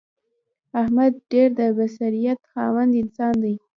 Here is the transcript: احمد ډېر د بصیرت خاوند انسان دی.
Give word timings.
احمد 0.81 1.13
ډېر 1.31 1.49
د 1.59 1.61
بصیرت 1.77 2.39
خاوند 2.51 2.91
انسان 3.01 3.33
دی. 3.43 3.55